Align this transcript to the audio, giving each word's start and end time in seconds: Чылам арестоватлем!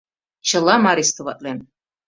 Чылам 0.49 0.83
арестоватлем! 0.93 1.57